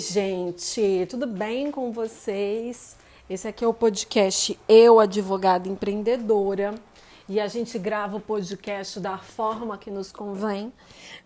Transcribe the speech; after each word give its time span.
gente, 0.00 1.06
tudo 1.10 1.26
bem 1.26 1.70
com 1.70 1.92
vocês? 1.92 2.96
Esse 3.28 3.46
aqui 3.46 3.62
é 3.62 3.68
o 3.68 3.74
podcast 3.74 4.58
Eu, 4.66 4.98
Advogada 4.98 5.68
Empreendedora, 5.68 6.74
e 7.28 7.38
a 7.38 7.46
gente 7.46 7.78
grava 7.78 8.16
o 8.16 8.20
podcast 8.20 8.98
da 8.98 9.18
forma 9.18 9.76
que 9.76 9.90
nos 9.90 10.10
convém, 10.10 10.72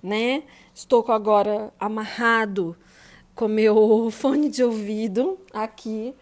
né? 0.02 0.42
Estou 0.74 1.04
agora 1.12 1.72
amarrado 1.78 2.76
com 3.32 3.46
meu 3.46 4.10
fone 4.10 4.50
de 4.50 4.64
ouvido 4.64 5.38
aqui. 5.52 6.12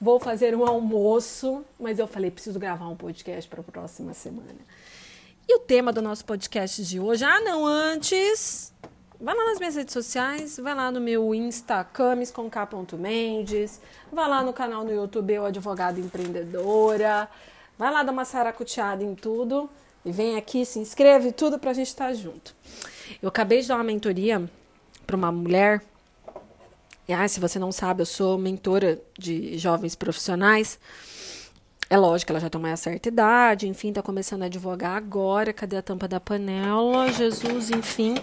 Vou 0.00 0.20
fazer 0.20 0.54
um 0.54 0.64
almoço, 0.64 1.64
mas 1.78 1.98
eu 1.98 2.06
falei, 2.06 2.30
preciso 2.30 2.60
gravar 2.60 2.88
um 2.88 2.96
podcast 2.96 3.50
para 3.50 3.60
a 3.60 3.64
próxima 3.64 4.14
semana. 4.14 4.60
E 5.48 5.56
o 5.56 5.58
tema 5.58 5.92
do 5.92 6.00
nosso 6.00 6.24
podcast 6.24 6.84
de 6.84 7.00
hoje, 7.00 7.24
ah, 7.24 7.40
não, 7.40 7.66
antes 7.66 8.72
Vai 9.18 9.34
lá 9.34 9.46
nas 9.46 9.58
minhas 9.58 9.74
redes 9.74 9.94
sociais, 9.94 10.58
vai 10.58 10.74
lá 10.74 10.90
no 10.90 11.00
meu 11.00 11.34
Insta, 11.34 11.82
camis 11.84 12.32
vai 14.12 14.28
lá 14.28 14.42
no 14.42 14.52
canal 14.52 14.84
no 14.84 14.92
YouTube 14.92 15.32
Eu 15.32 15.46
Advogada 15.46 15.98
Empreendedora, 15.98 17.26
vai 17.78 17.90
lá 17.90 18.02
dar 18.02 18.12
uma 18.12 18.26
saracuteada 18.26 19.02
em 19.02 19.14
tudo 19.14 19.70
e 20.04 20.12
vem 20.12 20.36
aqui, 20.36 20.66
se 20.66 20.78
inscreve 20.78 21.32
tudo 21.32 21.58
pra 21.58 21.72
gente 21.72 21.88
estar 21.88 22.08
tá 22.08 22.12
junto. 22.12 22.54
Eu 23.22 23.30
acabei 23.30 23.62
de 23.62 23.68
dar 23.68 23.76
uma 23.76 23.84
mentoria 23.84 24.48
para 25.06 25.16
uma 25.16 25.32
mulher. 25.32 25.82
E 27.08 27.12
ah, 27.14 27.26
se 27.26 27.40
você 27.40 27.58
não 27.58 27.72
sabe, 27.72 28.02
eu 28.02 28.06
sou 28.06 28.36
mentora 28.36 29.00
de 29.18 29.56
jovens 29.56 29.94
profissionais. 29.94 30.78
É 31.88 31.96
lógico, 31.96 32.32
ela 32.32 32.40
já 32.40 32.50
tem 32.50 32.58
uma 32.58 32.76
certa 32.76 33.08
idade, 33.08 33.66
enfim, 33.66 33.92
tá 33.92 34.02
começando 34.02 34.42
a 34.42 34.46
advogar 34.46 34.94
agora. 34.96 35.54
Cadê 35.54 35.78
a 35.78 35.82
tampa 35.82 36.06
da 36.06 36.20
panela? 36.20 37.10
Jesus, 37.12 37.70
enfim. 37.70 38.14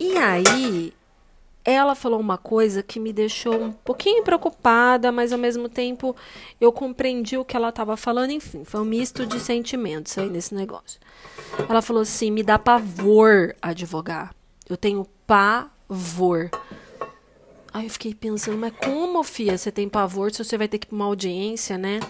E 0.00 0.16
aí, 0.16 0.94
ela 1.62 1.94
falou 1.94 2.18
uma 2.18 2.38
coisa 2.38 2.82
que 2.82 2.98
me 2.98 3.12
deixou 3.12 3.62
um 3.62 3.70
pouquinho 3.70 4.24
preocupada, 4.24 5.12
mas 5.12 5.30
ao 5.30 5.38
mesmo 5.38 5.68
tempo 5.68 6.16
eu 6.58 6.72
compreendi 6.72 7.36
o 7.36 7.44
que 7.44 7.54
ela 7.54 7.68
estava 7.68 7.96
falando. 7.98 8.30
Enfim, 8.30 8.64
foi 8.64 8.80
um 8.80 8.84
misto 8.84 9.26
de 9.26 9.38
sentimentos 9.38 10.16
aí 10.16 10.30
nesse 10.30 10.54
negócio. 10.54 10.98
Ela 11.68 11.82
falou 11.82 12.02
assim: 12.02 12.30
me 12.30 12.42
dá 12.42 12.58
pavor 12.58 13.54
advogar. 13.60 14.34
Eu 14.68 14.76
tenho 14.76 15.06
pavor. 15.26 16.50
Aí 17.72 17.84
eu 17.84 17.90
fiquei 17.90 18.14
pensando, 18.14 18.56
mas 18.56 18.72
como, 18.82 19.22
Fia, 19.22 19.56
você 19.56 19.70
tem 19.70 19.88
pavor 19.88 20.32
se 20.32 20.42
você 20.42 20.56
vai 20.56 20.66
ter 20.66 20.78
que 20.78 20.86
ir 20.86 20.88
pra 20.88 20.96
uma 20.96 21.04
audiência, 21.04 21.76
né? 21.76 22.00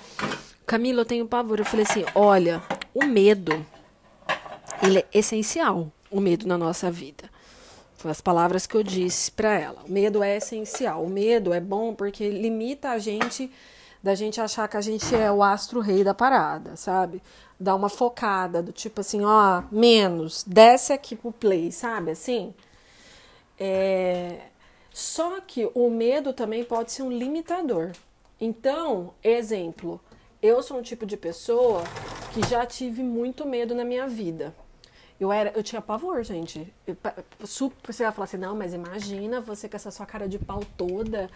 Camila, 0.64 1.00
eu 1.00 1.04
tenho 1.04 1.26
pavor. 1.26 1.58
Eu 1.58 1.64
falei 1.64 1.84
assim: 1.84 2.04
olha, 2.14 2.62
o 2.94 3.04
medo, 3.04 3.66
ele 4.80 5.00
é 5.00 5.06
essencial, 5.12 5.92
o 6.08 6.20
medo 6.20 6.46
na 6.46 6.56
nossa 6.56 6.88
vida. 6.88 7.29
Foi 8.00 8.10
as 8.10 8.22
palavras 8.22 8.66
que 8.66 8.74
eu 8.74 8.82
disse 8.82 9.30
para 9.30 9.60
ela. 9.60 9.82
O 9.86 9.92
medo 9.92 10.22
é 10.22 10.38
essencial. 10.38 11.04
O 11.04 11.10
medo 11.10 11.52
é 11.52 11.60
bom 11.60 11.94
porque 11.94 12.30
limita 12.30 12.88
a 12.88 12.98
gente 12.98 13.52
da 14.02 14.14
gente 14.14 14.40
achar 14.40 14.66
que 14.68 14.78
a 14.78 14.80
gente 14.80 15.14
é 15.14 15.30
o 15.30 15.42
astro 15.42 15.80
rei 15.80 16.02
da 16.02 16.14
parada, 16.14 16.76
sabe? 16.76 17.22
Dá 17.60 17.74
uma 17.74 17.90
focada 17.90 18.62
do 18.62 18.72
tipo 18.72 19.02
assim, 19.02 19.22
ó, 19.22 19.64
menos, 19.70 20.42
desce 20.46 20.94
aqui 20.94 21.14
pro 21.14 21.30
play, 21.30 21.70
sabe? 21.70 22.12
Assim. 22.12 22.54
É... 23.58 24.46
Só 24.90 25.38
que 25.42 25.70
o 25.74 25.90
medo 25.90 26.32
também 26.32 26.64
pode 26.64 26.92
ser 26.92 27.02
um 27.02 27.12
limitador. 27.12 27.92
Então, 28.40 29.12
exemplo, 29.22 30.00
eu 30.40 30.62
sou 30.62 30.78
um 30.78 30.82
tipo 30.82 31.04
de 31.04 31.18
pessoa 31.18 31.84
que 32.32 32.48
já 32.48 32.64
tive 32.64 33.02
muito 33.02 33.46
medo 33.46 33.74
na 33.74 33.84
minha 33.84 34.08
vida. 34.08 34.54
Eu 35.20 35.30
era, 35.30 35.52
eu 35.54 35.62
tinha 35.62 35.82
pavor, 35.82 36.24
gente. 36.24 36.72
Super, 37.44 37.92
você 37.92 38.04
vai 38.04 38.12
falar 38.12 38.24
assim, 38.24 38.38
não, 38.38 38.56
mas 38.56 38.72
imagina 38.72 39.38
você 39.38 39.68
com 39.68 39.76
essa 39.76 39.90
sua 39.90 40.06
cara 40.06 40.26
de 40.26 40.38
pau 40.38 40.62
toda, 40.78 41.28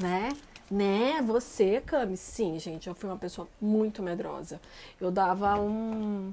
né? 0.00 0.28
Né? 0.70 1.20
Você, 1.22 1.82
Cami? 1.84 2.16
Sim, 2.16 2.58
gente, 2.58 2.88
eu 2.88 2.94
fui 2.94 3.10
uma 3.10 3.18
pessoa 3.18 3.48
muito 3.60 4.00
medrosa. 4.02 4.60
Eu 5.00 5.10
dava 5.10 5.60
um, 5.60 6.32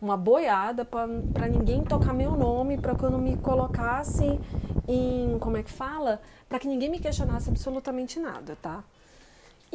uma 0.00 0.16
boiada 0.16 0.84
para 0.84 1.46
ninguém 1.46 1.84
tocar 1.84 2.14
meu 2.14 2.32
nome, 2.32 2.78
para 2.78 2.94
que 2.94 3.04
eu 3.04 3.10
não 3.10 3.18
me 3.18 3.36
colocasse 3.36 4.40
em. 4.88 5.38
Como 5.38 5.56
é 5.58 5.62
que 5.62 5.70
fala? 5.70 6.20
Para 6.48 6.58
que 6.58 6.66
ninguém 6.66 6.88
me 6.88 6.98
questionasse 6.98 7.50
absolutamente 7.50 8.18
nada, 8.18 8.56
tá? 8.60 8.82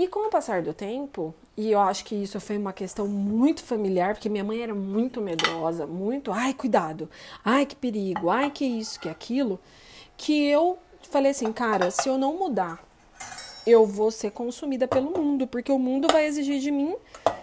E 0.02 0.08
com 0.08 0.26
o 0.26 0.30
passar 0.32 0.64
do 0.64 0.74
tempo, 0.74 1.32
e 1.56 1.70
eu 1.70 1.80
acho 1.80 2.04
que 2.06 2.16
isso 2.16 2.40
foi 2.40 2.58
uma 2.58 2.74
questão 2.74 3.08
muito 3.08 3.64
familiar, 3.64 4.16
porque 4.16 4.30
minha 4.30 4.44
mãe 4.44 4.60
era 4.60 4.74
muito 4.74 5.22
medrosa, 5.22 5.86
muito, 5.86 6.32
ai, 6.32 6.56
cuidado, 6.56 7.08
ai, 7.46 7.68
que 7.68 7.76
perigo, 7.76 8.32
ai, 8.32 8.50
que 8.50 8.66
isso, 8.66 9.00
que 9.00 9.08
aquilo, 9.08 9.60
que 10.18 10.44
eu 10.48 10.80
falei 11.04 11.30
assim, 11.30 11.54
cara, 11.54 11.92
se 11.92 12.10
eu 12.10 12.18
não 12.18 12.36
mudar, 12.36 12.84
eu 13.64 13.86
vou 13.86 14.10
ser 14.10 14.32
consumida 14.32 14.88
pelo 14.88 15.12
mundo, 15.12 15.46
porque 15.46 15.72
o 15.72 15.78
mundo 15.78 16.08
vai 16.12 16.26
exigir 16.26 16.60
de 16.60 16.72
mim 16.72 16.96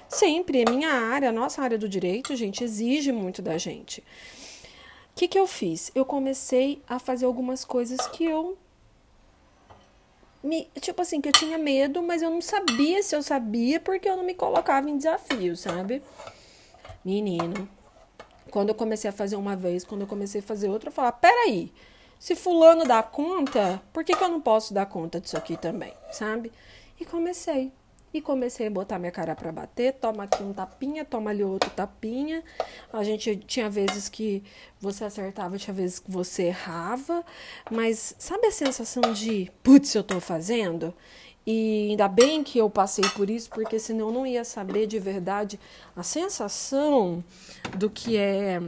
sempre. 0.09 0.63
É 0.63 0.69
minha 0.69 0.91
área, 0.91 1.29
a 1.29 1.33
nossa 1.33 1.63
área 1.63 1.79
do 1.79 1.89
direito, 1.89 2.35
gente, 2.35 2.65
exige 2.65 3.13
muito 3.13 3.41
da 3.41 3.57
gente. 3.57 4.01
O 4.01 5.15
que, 5.15 5.29
que 5.29 5.39
eu 5.39 5.47
fiz? 5.47 5.93
Eu 5.95 6.05
comecei 6.05 6.83
a 6.89 6.99
fazer 6.99 7.25
algumas 7.25 7.65
coisas 7.65 8.05
que 8.09 8.25
eu 8.25 8.59
me, 10.43 10.71
tipo 10.81 11.03
assim, 11.03 11.21
que 11.21 11.29
eu 11.29 11.33
tinha 11.33 11.59
medo, 11.59 12.03
mas 12.03 12.23
eu 12.23 12.31
não 12.31 12.41
sabia 12.41 13.03
se 13.03 13.15
eu 13.15 13.23
sabia 13.23 13.81
porque 13.81 14.09
eu 14.09 14.17
não 14.17 14.25
me 14.25 14.35
colocava 14.35 14.89
em 14.89 14.97
desafio, 14.97 15.57
sabe? 15.57 16.03
Menino, 17.05 17.69
quando 18.51 18.71
eu 18.71 18.75
comecei 18.75 19.11
a 19.11 19.13
fazer 19.13 19.37
uma 19.37 19.57
vez, 19.57 19.85
quando 19.85 20.03
eu 20.03 20.07
comecei 20.07 20.41
a 20.41 20.45
fazer 20.45 20.69
outra, 20.69 20.89
eu 20.89 20.93
falava, 20.93 21.17
peraí, 21.17 21.73
se 22.19 22.35
fulano 22.35 22.85
dá 22.85 23.03
conta, 23.03 23.81
por 23.93 24.05
que, 24.05 24.15
que 24.15 24.23
eu 24.23 24.29
não 24.29 24.41
posso 24.41 24.75
dar 24.75 24.87
conta 24.87 25.21
disso 25.21 25.37
aqui 25.37 25.57
também, 25.57 25.93
sabe? 26.11 26.53
E 27.01 27.05
comecei. 27.05 27.73
E 28.13 28.23
comecei 28.23 28.67
a 28.67 28.71
botar 28.71 28.99
minha 28.99 29.13
cara 29.13 29.37
para 29.37 29.53
bater, 29.53 29.93
toma 29.95 30.25
aqui 30.25 30.43
um 30.43 30.53
tapinha, 30.53 31.05
toma 31.05 31.31
ali 31.31 31.45
outro 31.45 31.69
tapinha. 31.71 32.43
A 32.93 33.05
gente 33.05 33.37
tinha 33.37 33.69
vezes 33.69 34.09
que 34.09 34.43
você 34.81 35.05
acertava, 35.05 35.59
tinha 35.59 35.75
vezes 35.75 35.99
que 35.99 36.11
você 36.11 36.45
errava, 36.45 37.23
mas 37.71 38.15
sabe 38.19 38.47
a 38.47 38.53
sensação 38.53 39.03
de, 39.13 39.53
putz, 39.63 39.95
eu 39.95 40.03
tô 40.03 40.21
fazendo? 40.21 40.95
E 41.47 41.89
ainda 41.91 42.09
bem 42.09 42.43
que 42.43 42.59
eu 42.59 42.69
passei 42.69 43.09
por 43.11 43.31
isso, 43.31 43.49
porque 43.51 43.79
senão 43.79 44.09
eu 44.09 44.13
não 44.13 44.27
ia 44.27 44.45
saber 44.45 44.87
de 44.87 44.99
verdade 44.99 45.59
a 45.97 46.03
sensação 46.03 47.25
do 47.77 47.89
que 47.89 48.17
é 48.19 48.61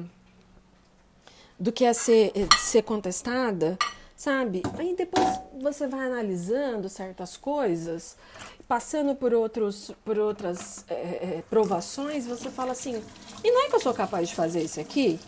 do 1.59 1.71
que 1.71 1.85
é 1.85 1.93
ser, 1.93 2.33
ser 2.59 2.83
contestada, 2.83 3.77
sabe? 4.21 4.63
Aí 4.77 4.95
depois 4.95 5.27
você 5.63 5.87
vai 5.87 6.07
analisando 6.07 6.91
certas 6.91 7.39
coisas 7.39 8.19
passando 8.69 9.17
por, 9.17 9.33
outros, 9.33 9.93
por 10.05 10.19
outras 10.19 10.85
é, 10.89 11.43
provações, 11.49 12.27
você 12.27 12.51
fala 12.51 12.73
assim: 12.73 13.03
e 13.43 13.51
não 13.51 13.63
é 13.65 13.69
que 13.71 13.77
eu 13.77 13.81
sou 13.81 13.95
capaz 13.95 14.29
de 14.29 14.35
fazer 14.35 14.63
isso 14.63 14.79
aqui? 14.79 15.19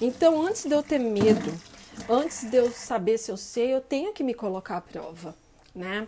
Então, 0.00 0.42
antes 0.42 0.66
de 0.66 0.72
eu 0.72 0.82
ter 0.82 0.98
medo, 0.98 1.52
antes 2.08 2.48
de 2.50 2.56
eu 2.56 2.70
saber 2.70 3.16
se 3.16 3.30
eu 3.30 3.36
sei, 3.38 3.74
eu 3.74 3.80
tenho 3.80 4.12
que 4.12 4.22
me 4.22 4.34
colocar 4.34 4.76
à 4.76 4.80
prova, 4.82 5.34
né? 5.78 6.06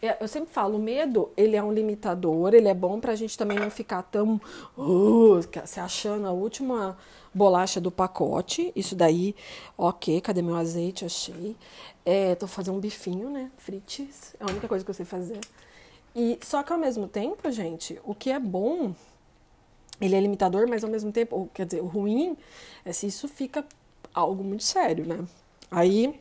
É, 0.00 0.16
eu 0.20 0.26
sempre 0.26 0.52
falo, 0.52 0.78
o 0.78 0.82
medo, 0.82 1.30
ele 1.36 1.54
é 1.54 1.62
um 1.62 1.72
limitador, 1.72 2.54
ele 2.54 2.66
é 2.66 2.74
bom 2.74 2.98
para 2.98 3.12
a 3.12 3.14
gente 3.14 3.38
também 3.38 3.56
não 3.56 3.70
ficar 3.70 4.02
tão 4.02 4.40
uh, 4.76 5.40
se 5.64 5.78
achando 5.78 6.26
a 6.26 6.32
última 6.32 6.98
bolacha 7.32 7.80
do 7.80 7.88
pacote. 7.88 8.72
Isso 8.74 8.96
daí, 8.96 9.36
ok, 9.78 10.20
cadê 10.20 10.42
meu 10.42 10.56
azeite? 10.56 11.04
Achei. 11.04 11.56
É, 12.04 12.34
tô 12.34 12.48
fazendo 12.48 12.78
um 12.78 12.80
bifinho, 12.80 13.30
né? 13.30 13.48
Frites, 13.56 14.34
é 14.40 14.44
a 14.44 14.50
única 14.50 14.66
coisa 14.66 14.84
que 14.84 14.90
eu 14.90 14.94
sei 14.94 15.06
fazer. 15.06 15.38
E 16.16 16.36
só 16.42 16.64
que 16.64 16.72
ao 16.72 16.78
mesmo 16.80 17.06
tempo, 17.06 17.48
gente, 17.52 18.00
o 18.04 18.12
que 18.12 18.30
é 18.30 18.40
bom, 18.40 18.92
ele 20.00 20.16
é 20.16 20.20
limitador, 20.20 20.66
mas 20.68 20.82
ao 20.82 20.90
mesmo 20.90 21.12
tempo, 21.12 21.48
quer 21.54 21.64
dizer, 21.64 21.80
o 21.80 21.86
ruim 21.86 22.36
é 22.84 22.92
se 22.92 23.06
isso 23.06 23.28
fica 23.28 23.64
algo 24.12 24.42
muito 24.42 24.64
sério, 24.64 25.06
né? 25.06 25.24
Aí 25.70 26.20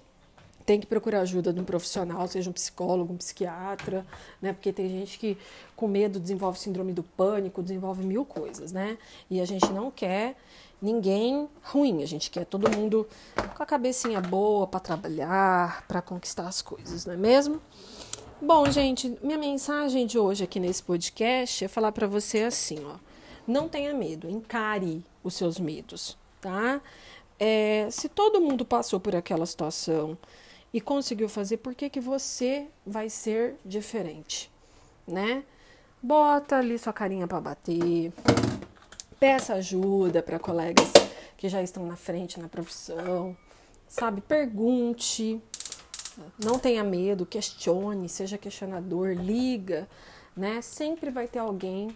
tem 0.66 0.80
que 0.80 0.86
procurar 0.86 1.22
ajuda 1.22 1.52
de 1.52 1.60
um 1.60 1.64
profissional, 1.64 2.28
seja 2.28 2.50
um 2.50 2.54
psicólogo, 2.54 3.14
um 3.14 3.18
psiquiatra, 3.18 4.06
né? 4.42 4.54
Porque 4.54 4.72
tem 4.72 4.90
gente 4.90 5.18
que 5.18 5.38
com 5.76 5.88
medo 5.88 6.20
desenvolve 6.20 6.60
síndrome 6.60 6.94
do 6.94 7.04
pânico, 7.04 7.62
desenvolve 7.62 8.06
mil 8.06 8.26
coisas, 8.26 8.72
né? 8.72 8.98
E 9.30 9.42
a 9.42 9.46
gente 9.46 9.72
não 9.72 9.90
quer 9.90 10.36
ninguém 10.82 11.48
ruim, 11.62 12.02
a 12.02 12.08
gente 12.08 12.32
quer 12.32 12.46
todo 12.46 12.70
mundo 12.76 13.08
com 13.56 13.64
a 13.64 13.66
cabecinha 13.66 14.20
boa 14.20 14.66
para 14.66 14.80
trabalhar, 14.80 15.86
para 15.88 16.02
conquistar 16.02 16.48
as 16.48 16.62
coisas, 16.62 17.06
não 17.06 17.14
é 17.14 17.18
mesmo? 17.18 17.62
Bom, 18.42 18.70
gente, 18.72 19.16
minha 19.22 19.38
mensagem 19.38 20.08
de 20.08 20.18
hoje 20.18 20.44
aqui 20.44 20.60
nesse 20.60 20.82
podcast 20.82 21.64
é 21.64 21.68
falar 21.68 21.92
para 21.92 22.08
você 22.08 22.40
assim, 22.40 22.84
ó. 22.84 22.96
Não 23.46 23.70
tenha 23.70 23.94
medo, 23.94 24.30
encare 24.30 25.06
os 25.24 25.36
seus 25.36 25.60
medos, 25.60 26.18
tá? 26.40 26.82
É, 27.40 27.88
se 27.92 28.10
todo 28.10 28.42
mundo 28.42 28.66
passou 28.66 29.00
por 29.00 29.16
aquela 29.16 29.46
situação 29.46 30.18
e 30.74 30.80
conseguiu 30.80 31.28
fazer, 31.28 31.58
por 31.58 31.76
que, 31.76 31.90
que 31.90 32.00
você 32.00 32.68
vai 32.86 33.10
ser 33.10 33.56
diferente, 33.66 34.50
né? 35.08 35.44
Bota 36.02 36.58
ali 36.58 36.78
sua 36.80 36.94
carinha 36.94 37.28
para 37.28 37.42
bater, 37.42 38.12
peça 39.20 39.54
ajuda 39.56 40.24
para 40.24 40.40
colegas 40.40 40.92
que 41.38 41.50
já 41.50 41.62
estão 41.62 41.86
na 41.86 41.96
frente 41.96 42.40
na 42.40 42.48
profissão, 42.48 43.36
sabe? 43.88 44.22
Pergunte, 44.22 45.42
Não 46.44 46.60
tenha 46.60 46.84
medo, 46.84 47.26
questione, 47.26 48.10
seja 48.10 48.38
questionador, 48.38 49.14
liga, 49.14 49.88
né? 50.36 50.62
Sempre 50.62 51.10
vai 51.10 51.28
ter 51.28 51.40
alguém 51.40 51.96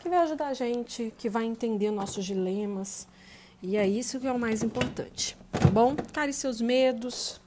que 0.00 0.08
vai 0.08 0.18
ajudar 0.20 0.48
a 0.48 0.54
gente, 0.54 1.12
que 1.18 1.28
vai 1.28 1.44
entender 1.44 1.90
nossos 1.90 2.24
dilemas. 2.24 3.08
E 3.62 3.76
é 3.76 3.86
isso 3.86 4.20
que 4.20 4.26
é 4.26 4.32
o 4.32 4.38
mais 4.38 4.62
importante, 4.62 5.36
tá 5.50 5.68
bom? 5.70 5.96
Care 6.12 6.32
seus 6.32 6.60
medos, 6.60 7.40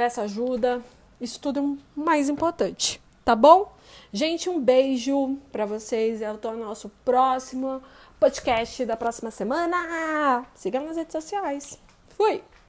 peça 0.00 0.22
ajuda, 0.22 0.82
isso 1.20 1.38
tudo 1.38 1.58
é 1.58 1.62
o 1.62 1.78
mais 1.94 2.30
importante, 2.30 2.98
tá 3.22 3.36
bom? 3.36 3.70
Gente, 4.10 4.48
um 4.48 4.58
beijo 4.58 5.36
para 5.52 5.66
vocês. 5.66 6.22
Tô 6.40 6.52
no 6.52 6.64
nosso 6.64 6.88
próximo 7.04 7.82
podcast 8.18 8.86
da 8.86 8.96
próxima 8.96 9.30
semana. 9.30 10.46
Sigam 10.54 10.86
nas 10.86 10.96
redes 10.96 11.12
sociais. 11.12 11.78
Fui! 12.16 12.42